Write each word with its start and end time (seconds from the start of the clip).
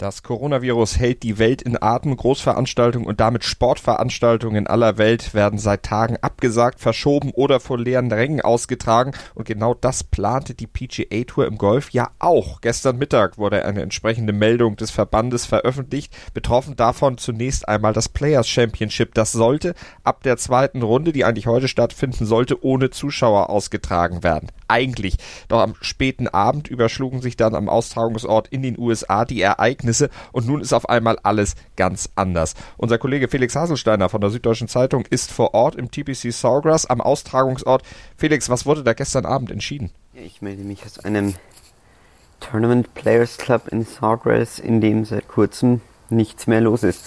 das 0.00 0.22
Coronavirus 0.22 0.98
hält 0.98 1.22
die 1.22 1.38
Welt 1.38 1.60
in 1.60 1.80
Atem. 1.80 2.16
Großveranstaltungen 2.16 3.06
und 3.06 3.20
damit 3.20 3.44
Sportveranstaltungen 3.44 4.56
in 4.56 4.66
aller 4.66 4.96
Welt 4.96 5.34
werden 5.34 5.58
seit 5.58 5.82
Tagen 5.82 6.16
abgesagt, 6.22 6.80
verschoben 6.80 7.32
oder 7.32 7.60
vor 7.60 7.78
leeren 7.78 8.10
Rängen 8.10 8.40
ausgetragen. 8.40 9.12
Und 9.34 9.44
genau 9.46 9.74
das 9.74 10.02
plante 10.02 10.54
die 10.54 10.66
PGA 10.66 11.24
Tour 11.24 11.46
im 11.46 11.58
Golf 11.58 11.90
ja 11.90 12.10
auch. 12.18 12.62
Gestern 12.62 12.96
Mittag 12.96 13.36
wurde 13.36 13.64
eine 13.64 13.82
entsprechende 13.82 14.32
Meldung 14.32 14.76
des 14.76 14.90
Verbandes 14.90 15.44
veröffentlicht. 15.44 16.14
Betroffen 16.32 16.76
davon 16.76 17.18
zunächst 17.18 17.68
einmal 17.68 17.92
das 17.92 18.08
Players 18.08 18.48
Championship. 18.48 19.12
Das 19.12 19.32
sollte 19.32 19.74
ab 20.02 20.22
der 20.22 20.38
zweiten 20.38 20.80
Runde, 20.80 21.12
die 21.12 21.26
eigentlich 21.26 21.46
heute 21.46 21.68
stattfinden 21.68 22.24
sollte, 22.24 22.64
ohne 22.64 22.88
Zuschauer 22.88 23.50
ausgetragen 23.50 24.22
werden. 24.22 24.50
Eigentlich. 24.66 25.18
Doch 25.48 25.60
am 25.60 25.74
späten 25.82 26.26
Abend 26.28 26.68
überschlugen 26.68 27.20
sich 27.20 27.36
dann 27.36 27.54
am 27.54 27.68
Austragungsort 27.68 28.48
in 28.48 28.62
den 28.62 28.78
USA 28.78 29.24
die 29.24 29.42
Ereignisse 29.42 29.89
Ereignisse 29.90 30.10
und 30.32 30.46
nun 30.46 30.60
ist 30.60 30.72
auf 30.72 30.88
einmal 30.88 31.18
alles 31.22 31.54
ganz 31.76 32.08
anders. 32.14 32.54
Unser 32.76 32.98
Kollege 32.98 33.28
Felix 33.28 33.54
Haselsteiner 33.56 34.08
von 34.08 34.20
der 34.20 34.30
Süddeutschen 34.30 34.68
Zeitung 34.68 35.04
ist 35.10 35.30
vor 35.30 35.54
Ort 35.54 35.74
im 35.74 35.90
TPC 35.90 36.32
Sawgrass 36.32 36.86
am 36.86 37.00
Austragungsort. 37.00 37.82
Felix, 38.16 38.48
was 38.48 38.66
wurde 38.66 38.84
da 38.84 38.92
gestern 38.92 39.26
Abend 39.26 39.50
entschieden? 39.50 39.90
Ich 40.14 40.42
melde 40.42 40.62
mich 40.62 40.84
aus 40.84 40.98
einem 41.00 41.34
Tournament 42.40 42.94
Players 42.94 43.36
Club 43.36 43.68
in 43.68 43.84
Sawgrass, 43.84 44.58
in 44.58 44.80
dem 44.80 45.04
seit 45.04 45.28
kurzem 45.28 45.80
nichts 46.08 46.46
mehr 46.46 46.60
los 46.60 46.82
ist. 46.82 47.04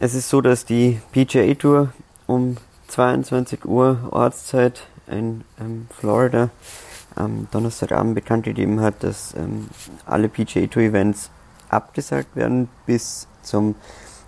Es 0.00 0.14
ist 0.14 0.28
so, 0.28 0.40
dass 0.40 0.64
die 0.64 1.00
PGA 1.12 1.54
Tour 1.54 1.92
um 2.26 2.56
22 2.88 3.64
Uhr 3.64 4.08
Ortszeit 4.10 4.82
in 5.06 5.44
ähm, 5.60 5.86
Florida 5.98 6.50
am 7.14 7.48
Donnerstagabend 7.50 8.14
bekannt 8.14 8.44
gegeben 8.44 8.80
hat, 8.80 9.02
dass 9.02 9.34
ähm, 9.34 9.68
alle 10.06 10.28
PGA 10.28 10.66
Tour 10.66 10.82
Events 10.82 11.30
abgesagt 11.68 12.36
werden 12.36 12.68
bis 12.86 13.26
zum 13.42 13.74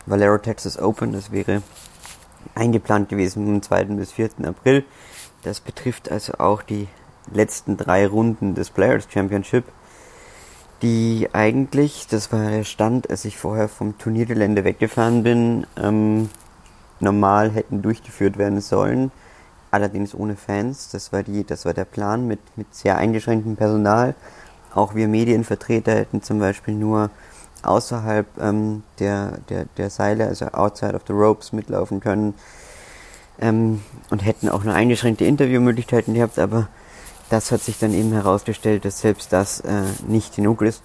Valero 0.06 0.38
Texas 0.38 0.78
Open. 0.78 1.12
Das 1.12 1.32
wäre 1.32 1.62
eingeplant 2.54 3.08
gewesen 3.08 3.46
vom 3.46 3.62
2. 3.62 3.84
bis 3.96 4.12
4. 4.12 4.30
April. 4.44 4.84
Das 5.42 5.60
betrifft 5.60 6.10
also 6.10 6.34
auch 6.34 6.62
die 6.62 6.88
letzten 7.32 7.76
drei 7.76 8.06
Runden 8.06 8.54
des 8.54 8.70
Players 8.70 9.06
Championship, 9.10 9.64
die 10.82 11.28
eigentlich, 11.32 12.06
das 12.08 12.32
war 12.32 12.50
der 12.50 12.64
Stand, 12.64 13.10
als 13.10 13.24
ich 13.24 13.36
vorher 13.36 13.68
vom 13.68 13.98
Turniergelände 13.98 14.64
weggefahren 14.64 15.22
bin, 15.22 15.66
ähm, 15.76 16.30
normal 17.00 17.50
hätten 17.50 17.82
durchgeführt 17.82 18.38
werden 18.38 18.60
sollen, 18.60 19.10
allerdings 19.70 20.14
ohne 20.14 20.36
Fans. 20.36 20.90
Das 20.90 21.12
war 21.12 21.22
die, 21.22 21.44
das 21.44 21.64
war 21.64 21.74
der 21.74 21.84
Plan 21.84 22.26
mit, 22.26 22.40
mit 22.56 22.74
sehr 22.74 22.96
eingeschränktem 22.96 23.56
Personal. 23.56 24.14
Auch 24.74 24.94
wir 24.94 25.08
Medienvertreter 25.08 25.92
hätten 25.92 26.22
zum 26.22 26.38
Beispiel 26.38 26.74
nur 26.74 27.10
außerhalb 27.62 28.26
ähm, 28.40 28.82
der, 28.98 29.38
der, 29.48 29.66
der 29.76 29.90
Seile, 29.90 30.26
also 30.26 30.46
outside 30.46 30.94
of 30.94 31.02
the 31.06 31.12
ropes, 31.12 31.52
mitlaufen 31.52 32.00
können 32.00 32.34
ähm, 33.40 33.82
und 34.10 34.24
hätten 34.24 34.48
auch 34.48 34.64
nur 34.64 34.74
eingeschränkte 34.74 35.24
Interviewmöglichkeiten 35.24 36.14
gehabt, 36.14 36.38
aber 36.38 36.68
das 37.28 37.52
hat 37.52 37.62
sich 37.62 37.78
dann 37.78 37.94
eben 37.94 38.12
herausgestellt, 38.12 38.84
dass 38.84 39.00
selbst 39.00 39.32
das 39.32 39.60
äh, 39.60 39.84
nicht 40.06 40.36
genug 40.36 40.62
ist. 40.62 40.82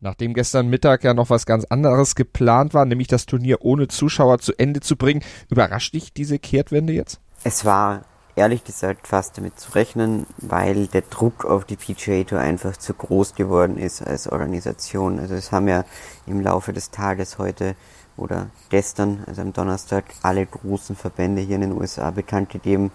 Nachdem 0.00 0.34
gestern 0.34 0.68
Mittag 0.68 1.02
ja 1.02 1.14
noch 1.14 1.30
was 1.30 1.46
ganz 1.46 1.64
anderes 1.64 2.14
geplant 2.14 2.74
war, 2.74 2.84
nämlich 2.84 3.08
das 3.08 3.24
Turnier 3.24 3.62
ohne 3.62 3.88
Zuschauer 3.88 4.38
zu 4.38 4.52
Ende 4.58 4.80
zu 4.80 4.96
bringen, 4.96 5.22
überrascht 5.48 5.94
dich 5.94 6.12
diese 6.12 6.38
Kehrtwende 6.38 6.92
jetzt? 6.92 7.20
Es 7.42 7.64
war 7.64 8.02
ehrlich 8.36 8.64
gesagt 8.64 9.06
fast 9.06 9.38
damit 9.38 9.58
zu 9.58 9.72
rechnen, 9.72 10.26
weil 10.38 10.86
der 10.88 11.02
Druck 11.02 11.44
auf 11.44 11.64
die 11.64 11.76
PGA 11.76 12.24
Tour 12.24 12.40
einfach 12.40 12.76
zu 12.76 12.94
groß 12.94 13.34
geworden 13.34 13.78
ist 13.78 14.02
als 14.02 14.28
Organisation. 14.28 15.18
Also 15.18 15.34
es 15.34 15.52
haben 15.52 15.68
ja 15.68 15.84
im 16.26 16.40
Laufe 16.40 16.72
des 16.72 16.90
Tages 16.90 17.38
heute 17.38 17.76
oder 18.16 18.48
gestern, 18.70 19.24
also 19.26 19.42
am 19.42 19.52
Donnerstag, 19.52 20.04
alle 20.22 20.46
großen 20.46 20.96
Verbände 20.96 21.42
hier 21.42 21.56
in 21.56 21.62
den 21.62 21.72
USA 21.72 22.10
bekannt 22.10 22.50
gegeben, 22.50 22.90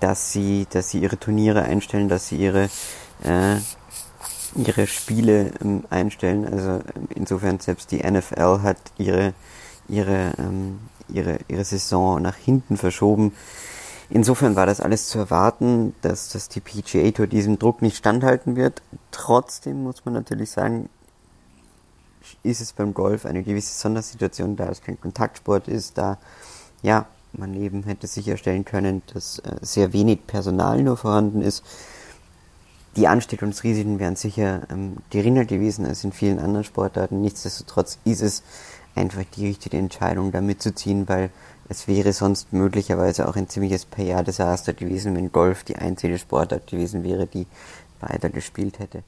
dass 0.00 0.32
sie, 0.32 0.66
dass 0.70 0.90
sie 0.90 1.00
ihre 1.00 1.18
Turniere 1.18 1.62
einstellen, 1.62 2.08
dass 2.08 2.28
sie 2.28 2.36
ihre 2.36 2.68
äh, 3.24 3.56
ihre 4.54 4.86
Spiele 4.86 5.52
ähm, 5.62 5.84
einstellen. 5.90 6.46
Also 6.50 6.80
insofern 7.14 7.60
selbst 7.60 7.90
die 7.90 7.98
NFL 7.98 8.60
hat 8.62 8.78
ihre 8.98 9.34
ihre 9.88 10.32
ähm, 10.38 10.80
ihre 11.08 11.38
ihre 11.48 11.64
Saison 11.64 12.20
nach 12.20 12.36
hinten 12.36 12.76
verschoben. 12.76 13.32
Insofern 14.08 14.54
war 14.54 14.66
das 14.66 14.80
alles 14.80 15.08
zu 15.08 15.18
erwarten, 15.18 15.94
dass, 16.02 16.28
dass 16.28 16.48
die 16.48 16.60
PGA 16.60 17.10
Tour 17.10 17.26
diesem 17.26 17.58
Druck 17.58 17.82
nicht 17.82 17.96
standhalten 17.96 18.54
wird. 18.54 18.82
Trotzdem 19.10 19.82
muss 19.82 20.04
man 20.04 20.14
natürlich 20.14 20.50
sagen, 20.50 20.88
ist 22.42 22.60
es 22.60 22.72
beim 22.72 22.94
Golf 22.94 23.26
eine 23.26 23.42
gewisse 23.42 23.74
Sondersituation, 23.78 24.56
da 24.56 24.68
es 24.68 24.82
kein 24.82 25.00
Kontaktsport 25.00 25.68
ist, 25.68 25.98
da 25.98 26.18
ja 26.82 27.06
man 27.32 27.54
eben 27.54 27.82
hätte 27.82 28.06
sicherstellen 28.06 28.64
können, 28.64 29.02
dass 29.12 29.40
äh, 29.40 29.56
sehr 29.60 29.92
wenig 29.92 30.26
Personal 30.26 30.82
nur 30.82 30.96
vorhanden 30.96 31.42
ist. 31.42 31.64
Die 32.96 33.08
Ansteckungsrisiken 33.08 33.98
wären 33.98 34.16
sicher 34.16 34.62
ähm, 34.70 34.98
geringer 35.10 35.44
gewesen 35.44 35.84
als 35.84 36.02
in 36.04 36.12
vielen 36.12 36.38
anderen 36.38 36.64
Sportarten. 36.64 37.20
Nichtsdestotrotz 37.20 37.98
ist 38.04 38.22
es 38.22 38.42
einfach 38.96 39.24
die 39.36 39.46
richtige 39.46 39.76
Entscheidung, 39.76 40.32
da 40.32 40.40
mitzuziehen, 40.40 41.08
weil 41.08 41.30
es 41.68 41.88
wäre 41.88 42.12
sonst 42.12 42.52
möglicherweise 42.52 43.28
auch 43.28 43.36
ein 43.36 43.48
ziemliches 43.48 43.84
PR-Desaster 43.86 44.72
gewesen, 44.72 45.16
wenn 45.16 45.32
Golf 45.32 45.64
die 45.64 45.76
einzige 45.76 46.18
Sportart 46.18 46.66
gewesen 46.66 47.02
wäre, 47.02 47.26
die 47.26 47.46
weiter 48.00 48.30
gespielt 48.30 48.78
hätte. 48.78 49.02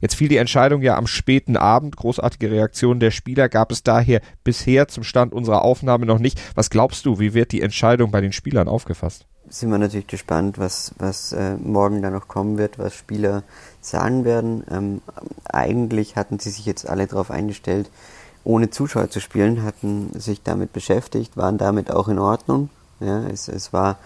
Jetzt 0.00 0.14
fiel 0.14 0.28
die 0.28 0.36
Entscheidung 0.36 0.82
ja 0.82 0.96
am 0.96 1.06
späten 1.06 1.56
Abend. 1.56 1.96
Großartige 1.96 2.50
Reaktionen 2.50 3.00
der 3.00 3.10
Spieler 3.10 3.48
gab 3.48 3.72
es 3.72 3.82
daher 3.82 4.20
bisher 4.44 4.88
zum 4.88 5.02
Stand 5.02 5.32
unserer 5.32 5.62
Aufnahme 5.62 6.06
noch 6.06 6.18
nicht. 6.18 6.40
Was 6.54 6.70
glaubst 6.70 7.06
du, 7.06 7.18
wie 7.18 7.34
wird 7.34 7.52
die 7.52 7.62
Entscheidung 7.62 8.10
bei 8.10 8.20
den 8.20 8.32
Spielern 8.32 8.68
aufgefasst? 8.68 9.26
Sind 9.48 9.70
wir 9.70 9.78
natürlich 9.78 10.06
gespannt, 10.06 10.58
was, 10.58 10.94
was 10.98 11.32
äh, 11.32 11.56
morgen 11.56 12.02
da 12.02 12.10
noch 12.10 12.28
kommen 12.28 12.58
wird, 12.58 12.78
was 12.78 12.94
Spieler 12.94 13.44
sagen 13.80 14.26
werden. 14.26 14.62
Ähm, 14.70 15.00
eigentlich 15.44 16.16
hatten 16.16 16.38
sie 16.38 16.50
sich 16.50 16.66
jetzt 16.66 16.86
alle 16.86 17.06
darauf 17.06 17.30
eingestellt, 17.30 17.90
ohne 18.48 18.70
Zuschauer 18.70 19.10
zu 19.10 19.20
spielen, 19.20 19.62
hatten 19.62 20.18
sich 20.18 20.42
damit 20.42 20.72
beschäftigt, 20.72 21.36
waren 21.36 21.58
damit 21.58 21.90
auch 21.90 22.08
in 22.08 22.18
Ordnung. 22.18 22.70
Ja, 22.98 23.26
es, 23.26 23.46
es 23.46 23.74
war 23.74 23.98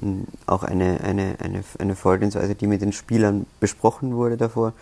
hm, 0.00 0.26
auch 0.46 0.64
eine, 0.64 1.00
eine, 1.02 1.36
eine, 1.38 1.62
eine 1.78 1.94
Vorgehensweise, 1.94 2.56
die 2.56 2.66
mit 2.66 2.82
den 2.82 2.92
Spielern 2.92 3.46
besprochen 3.60 4.16
wurde 4.16 4.36
davor. 4.36 4.72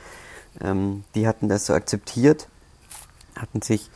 Ähm, 0.62 1.04
die 1.14 1.28
hatten 1.28 1.50
das 1.50 1.66
so 1.66 1.74
akzeptiert, 1.74 2.48
hatten 3.36 3.60
sich 3.60 3.90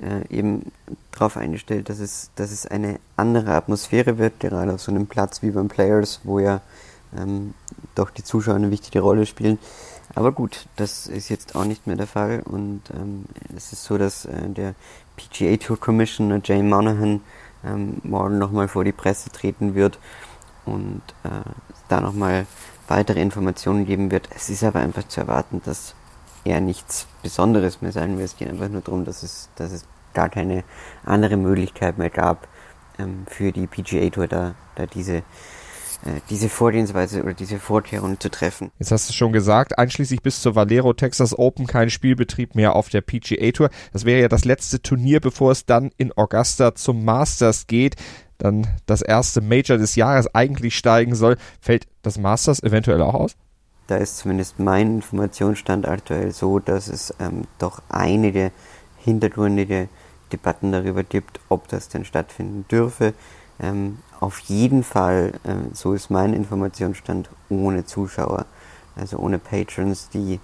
äh, 0.00 0.26
eben 0.34 0.72
darauf 1.10 1.36
eingestellt, 1.36 1.90
dass 1.90 1.98
es, 1.98 2.30
dass 2.36 2.50
es 2.50 2.66
eine 2.66 2.98
andere 3.14 3.52
Atmosphäre 3.52 4.16
wird, 4.16 4.40
gerade 4.40 4.72
auf 4.72 4.80
so 4.80 4.90
einem 4.90 5.06
Platz 5.06 5.42
wie 5.42 5.50
beim 5.50 5.68
Players, 5.68 6.20
wo 6.24 6.38
ja 6.38 6.62
ähm, 7.14 7.52
doch 7.94 8.08
die 8.08 8.24
Zuschauer 8.24 8.54
eine 8.54 8.70
wichtige 8.70 9.00
Rolle 9.00 9.26
spielen. 9.26 9.58
Aber 10.14 10.32
gut, 10.32 10.66
das 10.76 11.06
ist 11.06 11.28
jetzt 11.28 11.54
auch 11.54 11.64
nicht 11.64 11.86
mehr 11.86 11.96
der 11.96 12.06
Fall 12.06 12.42
und 12.44 12.82
ähm, 12.94 13.24
es 13.56 13.72
ist 13.72 13.84
so, 13.84 13.96
dass 13.96 14.26
äh, 14.26 14.48
der 14.48 14.74
PGA 15.16 15.56
Tour 15.56 15.80
Commissioner 15.80 16.40
Jay 16.44 16.62
Monahan 16.62 17.22
ähm, 17.64 17.98
morgen 18.02 18.38
nochmal 18.38 18.68
vor 18.68 18.84
die 18.84 18.92
Presse 18.92 19.30
treten 19.30 19.74
wird 19.74 19.98
und 20.66 21.02
äh, 21.24 21.28
da 21.88 22.00
nochmal 22.00 22.46
weitere 22.88 23.22
Informationen 23.22 23.86
geben 23.86 24.10
wird. 24.10 24.28
Es 24.34 24.50
ist 24.50 24.64
aber 24.64 24.80
einfach 24.80 25.08
zu 25.08 25.20
erwarten, 25.20 25.62
dass 25.64 25.94
er 26.44 26.60
nichts 26.60 27.06
Besonderes 27.22 27.80
mehr 27.80 27.92
sagen 27.92 28.18
wird. 28.18 28.26
Es 28.26 28.36
geht 28.36 28.48
einfach 28.48 28.68
nur 28.68 28.82
darum, 28.82 29.04
dass 29.04 29.22
es, 29.22 29.48
dass 29.56 29.72
es 29.72 29.86
gar 30.12 30.28
keine 30.28 30.64
andere 31.04 31.36
Möglichkeit 31.36 31.96
mehr 31.96 32.10
gab, 32.10 32.48
ähm, 32.98 33.24
für 33.26 33.52
die 33.52 33.66
PGA 33.66 34.10
Tour 34.10 34.28
da, 34.28 34.54
da 34.74 34.86
diese 34.86 35.22
diese 36.30 36.48
Vorgehensweise 36.48 37.22
oder 37.22 37.34
diese 37.34 37.58
Vorkehrungen 37.58 38.18
zu 38.18 38.30
treffen. 38.30 38.72
Jetzt 38.78 38.90
hast 38.90 39.08
du 39.08 39.12
schon 39.12 39.32
gesagt, 39.32 39.78
einschließlich 39.78 40.22
bis 40.22 40.42
zur 40.42 40.54
Valero 40.54 40.92
Texas 40.92 41.38
Open 41.38 41.66
kein 41.66 41.90
Spielbetrieb 41.90 42.54
mehr 42.54 42.74
auf 42.74 42.88
der 42.88 43.02
PGA 43.02 43.52
Tour. 43.52 43.70
Das 43.92 44.04
wäre 44.04 44.20
ja 44.20 44.28
das 44.28 44.44
letzte 44.44 44.82
Turnier, 44.82 45.20
bevor 45.20 45.52
es 45.52 45.64
dann 45.64 45.90
in 45.96 46.12
Augusta 46.16 46.74
zum 46.74 47.04
Masters 47.04 47.66
geht. 47.66 47.96
Dann 48.38 48.66
das 48.86 49.02
erste 49.02 49.40
Major 49.40 49.78
des 49.78 49.94
Jahres 49.94 50.34
eigentlich 50.34 50.76
steigen 50.76 51.14
soll. 51.14 51.36
Fällt 51.60 51.86
das 52.02 52.18
Masters 52.18 52.62
eventuell 52.62 53.00
auch 53.00 53.14
aus? 53.14 53.36
Da 53.86 53.96
ist 53.96 54.18
zumindest 54.18 54.58
mein 54.58 54.96
Informationsstand 54.96 55.86
aktuell 55.86 56.32
so, 56.32 56.58
dass 56.58 56.88
es 56.88 57.14
ähm, 57.20 57.42
doch 57.58 57.82
einige 57.88 58.50
hintergründige 58.96 59.88
Debatten 60.32 60.72
darüber 60.72 61.02
gibt, 61.04 61.40
ob 61.48 61.68
das 61.68 61.88
denn 61.88 62.04
stattfinden 62.04 62.64
dürfe. 62.70 63.14
Ähm, 63.60 63.98
auf 64.22 64.38
jeden 64.38 64.84
Fall, 64.84 65.32
äh, 65.42 65.74
so 65.74 65.94
ist 65.94 66.08
mein 66.08 66.32
Informationsstand, 66.32 67.28
ohne 67.48 67.84
Zuschauer, 67.84 68.46
also 68.94 69.18
ohne 69.18 69.40
Patrons, 69.40 70.10
die 70.10 70.38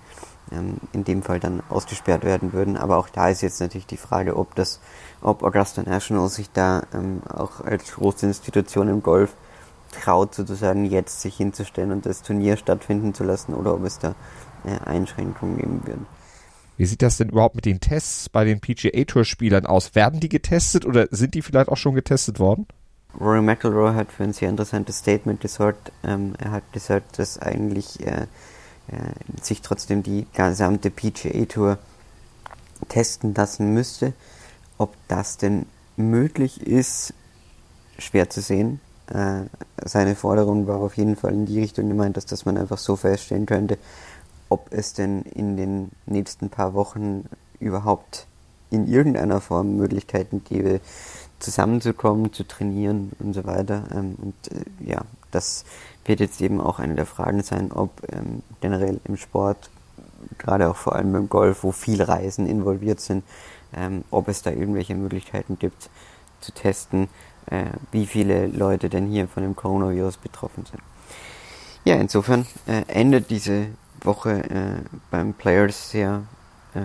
ähm, 0.50 0.78
in 0.92 1.04
dem 1.04 1.22
Fall 1.22 1.38
dann 1.38 1.62
ausgesperrt 1.68 2.24
werden 2.24 2.52
würden. 2.52 2.76
Aber 2.76 2.96
auch 2.96 3.08
da 3.08 3.28
ist 3.28 3.40
jetzt 3.40 3.60
natürlich 3.60 3.86
die 3.86 3.96
Frage, 3.96 4.36
ob 4.36 4.56
das, 4.56 4.80
ob 5.22 5.44
Augusta 5.44 5.82
National 5.82 6.28
sich 6.28 6.50
da 6.50 6.82
ähm, 6.92 7.22
auch 7.28 7.60
als 7.60 7.92
große 7.92 8.26
Institution 8.26 8.88
im 8.88 9.00
Golf 9.00 9.34
traut, 9.92 10.34
sozusagen 10.34 10.84
jetzt 10.84 11.20
sich 11.20 11.36
hinzustellen 11.36 11.92
und 11.92 12.04
das 12.04 12.22
Turnier 12.22 12.56
stattfinden 12.56 13.14
zu 13.14 13.22
lassen 13.22 13.54
oder 13.54 13.74
ob 13.74 13.84
es 13.84 14.00
da 14.00 14.16
äh, 14.64 14.88
Einschränkungen 14.88 15.56
geben 15.56 15.82
wird. 15.84 16.00
Wie 16.76 16.86
sieht 16.86 17.02
das 17.02 17.16
denn 17.16 17.28
überhaupt 17.28 17.54
mit 17.54 17.64
den 17.64 17.78
Tests 17.78 18.28
bei 18.28 18.44
den 18.44 18.60
PGA 18.60 19.04
Tour 19.04 19.24
Spielern 19.24 19.66
aus? 19.66 19.94
Werden 19.94 20.18
die 20.18 20.28
getestet 20.28 20.84
oder 20.84 21.06
sind 21.10 21.34
die 21.34 21.42
vielleicht 21.42 21.68
auch 21.68 21.76
schon 21.76 21.94
getestet 21.94 22.40
worden? 22.40 22.66
Rory 23.18 23.42
McIlroy 23.42 23.94
hat 23.94 24.12
für 24.12 24.24
ein 24.24 24.32
sehr 24.32 24.48
interessantes 24.48 24.98
Statement 24.98 25.40
gesagt. 25.40 25.92
Ähm, 26.04 26.34
er 26.38 26.52
hat 26.52 26.72
gesagt, 26.72 27.18
dass 27.18 27.38
eigentlich 27.38 28.06
äh, 28.06 28.22
äh, 28.88 28.96
sich 29.42 29.62
trotzdem 29.62 30.02
die 30.02 30.26
gesamte 30.32 30.90
PGA 30.90 31.44
Tour 31.46 31.78
testen 32.88 33.34
lassen 33.34 33.72
müsste. 33.74 34.12
Ob 34.76 34.94
das 35.08 35.36
denn 35.36 35.66
möglich 35.96 36.66
ist, 36.66 37.12
schwer 37.98 38.30
zu 38.30 38.40
sehen. 38.40 38.80
Äh, 39.12 39.44
seine 39.84 40.14
Forderung 40.14 40.66
war 40.66 40.78
auf 40.78 40.96
jeden 40.96 41.16
Fall 41.16 41.32
in 41.32 41.46
die 41.46 41.60
Richtung 41.60 41.88
gemeint, 41.88 42.16
dass, 42.16 42.26
dass 42.26 42.44
man 42.44 42.56
einfach 42.56 42.78
so 42.78 42.94
feststellen 42.94 43.46
könnte, 43.46 43.78
ob 44.48 44.68
es 44.70 44.92
denn 44.92 45.22
in 45.22 45.56
den 45.56 45.90
nächsten 46.06 46.50
paar 46.50 46.74
Wochen 46.74 47.28
überhaupt 47.58 48.26
in 48.70 48.86
irgendeiner 48.86 49.40
Form 49.40 49.76
Möglichkeiten 49.76 50.44
gäbe, 50.44 50.80
zusammenzukommen, 51.38 52.32
zu 52.32 52.46
trainieren 52.46 53.12
und 53.18 53.34
so 53.34 53.44
weiter. 53.44 53.84
Ähm, 53.94 54.16
und 54.20 54.34
äh, 54.52 54.64
ja, 54.90 55.02
das 55.30 55.64
wird 56.04 56.20
jetzt 56.20 56.40
eben 56.40 56.60
auch 56.60 56.78
eine 56.78 56.94
der 56.94 57.06
Fragen 57.06 57.42
sein, 57.42 57.72
ob 57.72 57.90
ähm, 58.12 58.42
generell 58.60 59.00
im 59.04 59.16
Sport, 59.16 59.70
gerade 60.38 60.68
auch 60.68 60.76
vor 60.76 60.94
allem 60.96 61.14
im 61.14 61.28
Golf, 61.28 61.62
wo 61.62 61.72
viel 61.72 62.02
Reisen 62.02 62.46
involviert 62.46 63.00
sind, 63.00 63.24
ähm, 63.74 64.04
ob 64.10 64.28
es 64.28 64.42
da 64.42 64.50
irgendwelche 64.50 64.94
Möglichkeiten 64.94 65.58
gibt 65.58 65.90
zu 66.40 66.52
testen, 66.52 67.08
äh, 67.46 67.66
wie 67.92 68.06
viele 68.06 68.46
Leute 68.46 68.88
denn 68.88 69.06
hier 69.06 69.28
von 69.28 69.42
dem 69.42 69.56
Coronavirus 69.56 70.16
betroffen 70.18 70.64
sind. 70.66 70.82
Ja, 71.84 71.96
insofern 71.96 72.46
äh, 72.66 72.82
endet 72.88 73.30
diese 73.30 73.68
Woche 74.02 74.44
äh, 74.50 74.82
beim 75.10 75.34
Players 75.34 75.90
sehr 75.90 76.22
äh, 76.74 76.80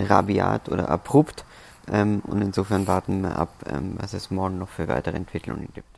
rabiat 0.00 0.68
oder 0.68 0.88
abrupt. 0.88 1.44
Ähm, 1.92 2.22
und 2.26 2.40
insofern 2.42 2.86
warten 2.86 3.22
wir 3.22 3.36
ab, 3.36 3.50
ähm, 3.68 3.94
was 3.98 4.14
es 4.14 4.30
morgen 4.30 4.58
noch 4.58 4.68
für 4.68 4.88
weitere 4.88 5.16
Entwicklungen 5.16 5.68
gibt. 5.74 5.88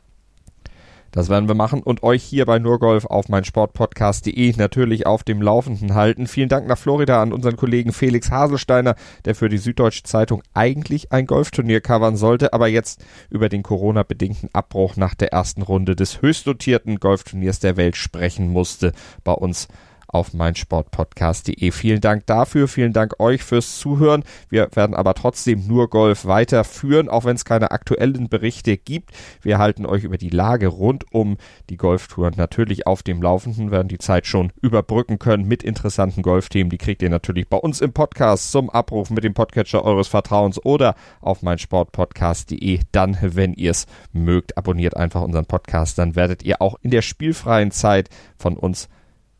Das 1.11 1.29
werden 1.29 1.47
wir 1.47 1.55
machen 1.55 1.81
und 1.81 2.03
euch 2.03 2.21
hier 2.21 2.45
bei 2.45 2.59
Nurgolf 2.59 3.05
auf 3.05 3.29
mein 3.29 3.43
Sportpodcast.de 3.43 4.55
natürlich 4.57 5.07
auf 5.07 5.23
dem 5.23 5.41
Laufenden 5.41 5.95
halten. 5.95 6.27
Vielen 6.27 6.49
Dank 6.49 6.67
nach 6.67 6.77
Florida 6.77 7.21
an 7.21 7.33
unseren 7.33 7.55
Kollegen 7.55 7.93
Felix 7.93 8.29
Haselsteiner, 8.29 8.95
der 9.25 9.33
für 9.33 9.49
die 9.49 9.57
Süddeutsche 9.57 10.03
Zeitung 10.03 10.43
eigentlich 10.53 11.11
ein 11.11 11.25
Golfturnier 11.25 11.81
covern 11.81 12.17
sollte, 12.17 12.53
aber 12.53 12.67
jetzt 12.67 13.03
über 13.29 13.49
den 13.49 13.63
Corona-bedingten 13.63 14.49
Abbruch 14.53 14.95
nach 14.97 15.15
der 15.15 15.31
ersten 15.31 15.61
Runde 15.61 15.95
des 15.95 16.21
höchstdotierten 16.21 16.99
Golfturniers 16.99 17.59
der 17.59 17.77
Welt 17.77 17.95
sprechen 17.95 18.49
musste 18.49 18.91
bei 19.23 19.33
uns 19.33 19.69
auf 20.07 20.33
meinsportpodcast.de. 20.33 21.71
Vielen 21.71 22.01
Dank 22.01 22.25
dafür, 22.25 22.67
vielen 22.67 22.93
Dank 22.93 23.19
euch 23.19 23.43
fürs 23.43 23.77
Zuhören. 23.77 24.23
Wir 24.49 24.69
werden 24.73 24.95
aber 24.95 25.13
trotzdem 25.13 25.67
nur 25.67 25.89
Golf 25.89 26.25
weiterführen, 26.25 27.09
auch 27.09 27.25
wenn 27.25 27.35
es 27.35 27.45
keine 27.45 27.71
aktuellen 27.71 28.29
Berichte 28.29 28.77
gibt. 28.77 29.11
Wir 29.41 29.57
halten 29.57 29.85
euch 29.85 30.03
über 30.03 30.17
die 30.17 30.29
Lage 30.29 30.67
rund 30.67 31.05
um 31.11 31.37
die 31.69 31.77
Golftouren 31.77 32.33
natürlich 32.37 32.87
auf 32.87 33.03
dem 33.03 33.21
Laufenden, 33.21 33.71
werden 33.71 33.87
die 33.87 33.97
Zeit 33.97 34.27
schon 34.27 34.51
überbrücken 34.61 35.19
können 35.19 35.47
mit 35.47 35.63
interessanten 35.63 36.21
Golfthemen. 36.21 36.69
Die 36.69 36.77
kriegt 36.77 37.01
ihr 37.01 37.09
natürlich 37.09 37.47
bei 37.47 37.57
uns 37.57 37.81
im 37.81 37.93
Podcast 37.93 38.51
zum 38.51 38.69
Abruf 38.69 39.09
mit 39.09 39.23
dem 39.23 39.33
Podcatcher 39.33 39.83
eures 39.83 40.07
Vertrauens 40.07 40.63
oder 40.63 40.95
auf 41.21 41.41
meinsportpodcast.de. 41.41 42.79
Dann, 42.91 43.17
wenn 43.21 43.53
ihr 43.53 43.71
es 43.71 43.85
mögt, 44.13 44.57
abonniert 44.57 44.95
einfach 44.95 45.21
unseren 45.21 45.45
Podcast, 45.45 45.97
dann 45.97 46.15
werdet 46.15 46.43
ihr 46.43 46.61
auch 46.61 46.75
in 46.81 46.91
der 46.91 47.01
spielfreien 47.01 47.71
Zeit 47.71 48.09
von 48.37 48.57
uns 48.57 48.89